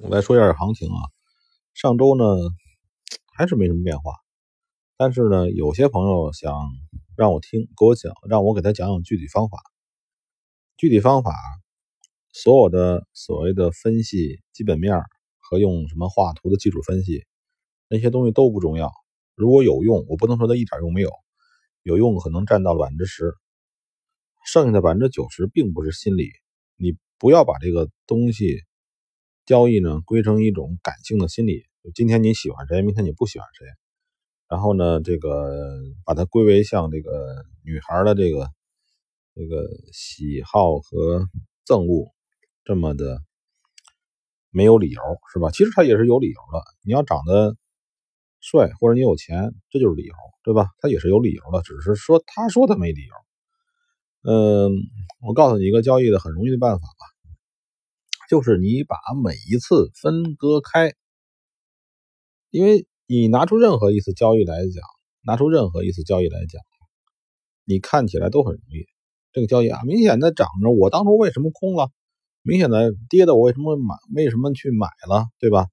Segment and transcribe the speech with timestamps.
[0.00, 0.98] 我来说一下行情啊。
[1.72, 2.24] 上周呢
[3.36, 4.12] 还是没什么变化，
[4.96, 6.52] 但是呢，有些朋友想
[7.16, 9.58] 让我听，给我讲，让我给他讲讲具体方法。
[10.76, 11.32] 具体方法，
[12.32, 15.00] 所有的所谓的分析基本面
[15.38, 17.24] 和用什么画图的基础分析，
[17.88, 18.90] 那些东西都不重要。
[19.36, 21.12] 如果有用，我不能说它一点用没有，
[21.84, 23.32] 有用可能占到百分之十，
[24.44, 26.32] 剩下的百分之九十并不是心理。
[26.76, 28.60] 你不要把这个东西。
[29.46, 31.64] 交易呢，归成一种感性的心理。
[31.82, 33.66] 就今天你喜欢谁，明天你不喜欢谁。
[34.48, 38.48] 然后呢，这个把它归为像这个女孩的这个
[39.34, 41.26] 这个喜好和
[41.66, 42.12] 憎恶
[42.64, 43.20] 这么的
[44.50, 45.00] 没有理由，
[45.32, 45.50] 是吧？
[45.50, 46.62] 其实他也是有理由的。
[46.82, 47.56] 你要长得
[48.40, 50.68] 帅或者你有钱，这就是理由，对吧？
[50.78, 53.14] 他也是有理由的，只是说他说他没理由。
[54.30, 54.72] 嗯，
[55.20, 57.13] 我告诉你一个交易的很容易的办法吧。
[58.28, 60.94] 就是你把每一次分割开，
[62.50, 64.82] 因为你拿出任何一次交易来讲，
[65.22, 66.62] 拿出任何一次交易来讲，
[67.64, 68.86] 你看起来都很容易。
[69.32, 71.90] 这个交易啊，明显的涨着，我当初为什么空了？
[72.42, 73.94] 明显的跌的，我为什么买？
[74.14, 75.26] 为什么去买了？
[75.38, 75.66] 对吧？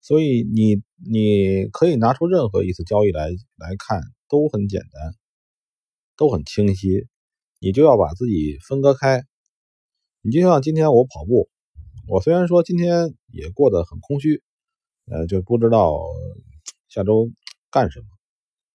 [0.00, 5.14] 所以你你可以拿出任何一次交易来来看，都很简单，
[6.16, 7.06] 都很清晰。
[7.58, 9.24] 你就要把自己分割开。
[10.22, 11.48] 你就像今天我跑步。
[12.08, 14.40] 我虽然说今天也过得很空虚，
[15.10, 15.98] 呃，就不知道
[16.88, 17.30] 下周
[17.68, 18.06] 干什么，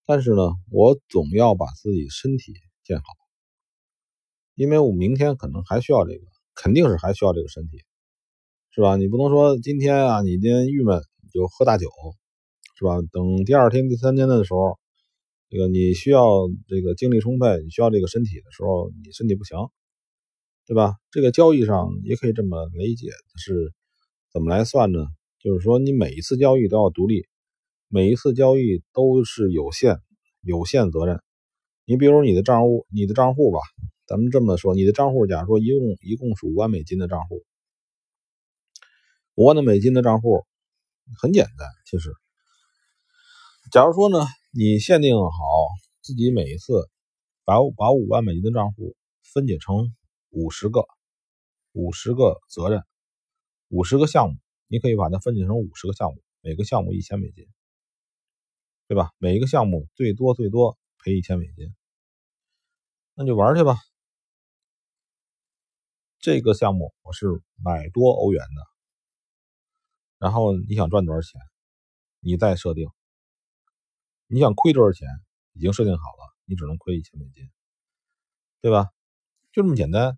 [0.06, 3.06] 但是呢，我总要把自己身体建好，
[4.54, 7.78] 因为我明天可能还需要这个，肯定是还需要这个身体，
[8.72, 8.98] 是吧？
[8.98, 11.88] 你不能说今天啊，你今天郁闷就喝大酒，
[12.78, 12.98] 是吧？
[13.14, 14.78] 等第二天、第三天的时候，
[15.48, 19.72] 这个你需要这个精力充沛，你需要这个身体的时候，你身体不强。
[20.72, 20.96] 对吧？
[21.12, 23.74] 这个交易上也可以这么理解，是
[24.32, 25.06] 怎么来算呢？
[25.38, 27.28] 就是说，你每一次交易都要独立，
[27.90, 30.00] 每一次交易都是有限、
[30.40, 31.22] 有限责任。
[31.84, 33.60] 你比如你的账户，你的账户吧，
[34.08, 37.44] 咱们这么说，你的账户，假如说一共一共是五万美金的账户，
[39.36, 40.46] 五万的美金的账户
[41.22, 42.14] 很简单，其实，
[43.74, 45.30] 假如说呢，你限定好
[46.02, 46.88] 自己每一次
[47.44, 48.96] 把把五万美金的账户
[49.34, 49.92] 分解成。
[50.32, 50.88] 五十个，
[51.74, 52.84] 五十个责任，
[53.68, 57.48] 五十个项目，你可以把它分解成五十个项目，每个项目一千美金，
[58.88, 59.12] 对吧？
[59.18, 61.76] 每一个项目最多最多赔一千美金，
[63.14, 63.76] 那就玩去吧。
[66.20, 68.68] 这个项目我是买多欧元的，
[70.18, 71.42] 然后你想赚多少钱，
[72.20, 72.90] 你再设定。
[74.28, 75.10] 你想亏多少钱，
[75.52, 77.52] 已经设定好了，你只能亏一千美金，
[78.62, 78.92] 对吧？
[79.52, 80.18] 就这么简单。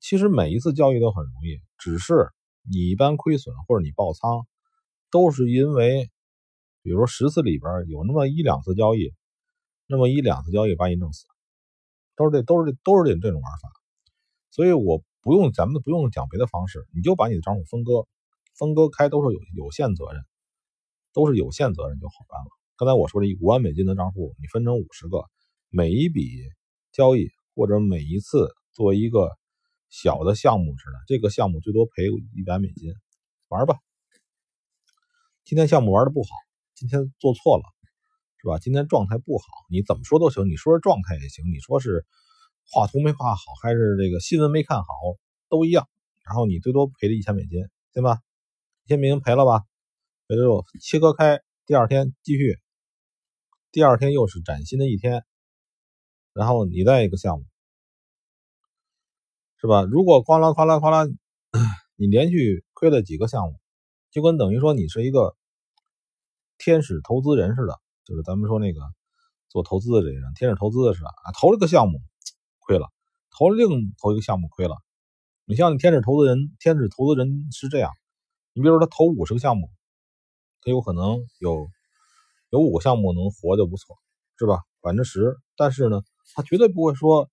[0.00, 2.28] 其实每一次交易都很容易，只是
[2.62, 4.46] 你一般亏损或者你爆仓，
[5.10, 6.10] 都是因为，
[6.82, 9.12] 比如说十次里边有那么一两次交易，
[9.86, 11.26] 那么一两次交易把你弄死，
[12.16, 13.68] 都是这都是这都是这这种玩法。
[14.50, 18.06] 所以我不用咱们不用讲别的方式，你就把你的账户分割，
[18.56, 20.24] 分割开都是有有限责任，
[21.12, 22.48] 都是有限责任就好办了。
[22.76, 25.24] 刚才我说的五万美金的账户，你分成五十个，
[25.68, 26.28] 每一笔
[26.92, 29.30] 交易或者每一次做一个。
[29.92, 32.04] 小的项目似的，这个项目最多赔
[32.34, 32.94] 一百美金，
[33.48, 33.76] 玩吧。
[35.44, 36.30] 今天项目玩的不好，
[36.74, 37.64] 今天做错了，
[38.40, 38.58] 是吧？
[38.58, 42.06] 今天状态不好，你怎么说都行，你说是状态也行，你说是
[42.64, 44.88] 画图没画好，还是这个新闻没看好，
[45.50, 45.86] 都一样。
[46.24, 48.18] 然后你最多赔了一千美金，行吧？
[48.86, 49.60] 一千美金赔了吧？
[50.26, 52.58] 赔了之后切割开，第二天继续，
[53.70, 55.22] 第二天又是崭新的一天，
[56.32, 57.44] 然后你再一个项目。
[59.62, 59.82] 是吧？
[59.82, 61.06] 如果哗啦哗啦哗啦，
[61.94, 63.60] 你连续亏了几个项目，
[64.10, 65.36] 就跟等于说你是一个
[66.58, 68.80] 天使投资人似的，就是咱们说那个
[69.48, 72.00] 做投资的这个人，天使投资的似的啊，投了个项目
[72.58, 72.88] 亏了，
[73.38, 74.74] 投了另投一个项目亏了。
[75.44, 77.92] 你像你天使投资人，天使投资人是这样，
[78.54, 79.70] 你比如说他投五十个项目，
[80.62, 81.68] 他有可能有
[82.50, 83.96] 有五个项目能活就不错，
[84.40, 84.62] 是吧？
[84.80, 86.02] 百分之十，但是呢，
[86.34, 87.30] 他绝对不会说。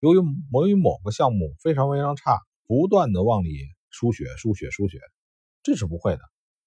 [0.00, 3.50] 由于某于某个项目非常非常差，不断的往里
[3.90, 5.00] 输血、输血、输血，
[5.64, 6.20] 这是不会的。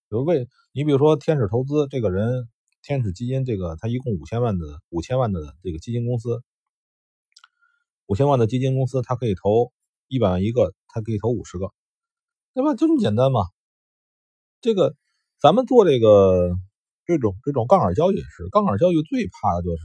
[0.10, 2.50] 比如为你，比如说天使投资这个人，
[2.82, 6.44] 天使基金这个，他一共五千万的五千万的这个基金公司，
[8.06, 9.72] 五千万的基金公司，他可以投
[10.10, 11.72] 一百万一个，他可以投五十个，
[12.54, 12.72] 对吧？
[12.76, 13.40] 就这么简单嘛。
[14.60, 14.94] 这个
[15.40, 16.52] 咱们做这个
[17.06, 19.84] 这种这种杠杆交易是，杠杆交易最怕的就是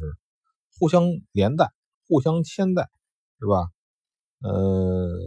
[0.81, 1.70] 互相连带、
[2.08, 2.90] 互相牵带。
[3.38, 3.69] 是吧？
[4.41, 5.19] 呃，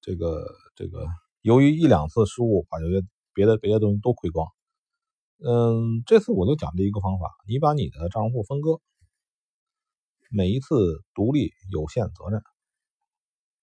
[0.00, 1.06] 这个这个
[1.42, 4.46] 由于一两次失误，把这些别的别的东西都亏光。
[5.38, 8.80] 嗯，这次我就讲这一个方法，你把你的账户分割，
[10.30, 12.42] 每一次独立有限责任，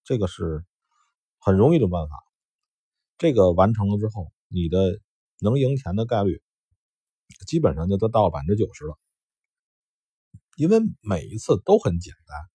[0.03, 0.65] 这个是
[1.39, 2.15] 很容易的办法。
[3.17, 4.99] 这个完成了之后，你的
[5.39, 6.41] 能赢钱的概率
[7.47, 8.97] 基本上就都到百分之九十了，
[10.55, 12.50] 因为每一次都很简单，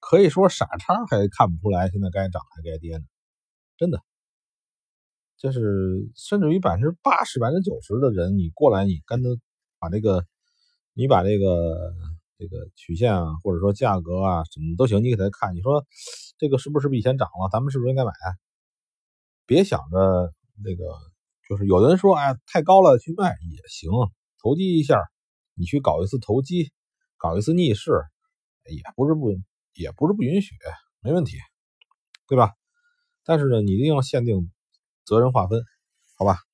[0.00, 3.04] 可以说傻叉还看不出来现在该涨还该跌呢，
[3.76, 4.00] 真的。
[5.36, 9.28] 就是甚至于百分之八十、百分之九十的人，你过来，你跟他
[9.78, 10.26] 把这个，
[10.94, 11.94] 你把这个
[12.36, 15.86] 这个曲线啊，或者说价格啊，什么都行，你给他看，你说
[16.38, 17.48] 这个是不是比以前涨了？
[17.52, 18.10] 咱们是不是应该买？
[19.46, 20.34] 别想着
[20.64, 20.84] 那个，
[21.48, 23.92] 就是有的人说，哎，太高了去卖也行，
[24.42, 25.00] 投机一下，
[25.54, 26.72] 你去搞一次投机，
[27.16, 27.92] 搞一次逆势，
[28.64, 29.30] 也不是不
[29.78, 30.54] 也不是不允许，
[31.00, 31.38] 没问题，
[32.26, 32.52] 对吧？
[33.24, 34.50] 但是呢，你一定要限定。
[35.06, 35.64] 责任划分，
[36.18, 36.47] 好吧。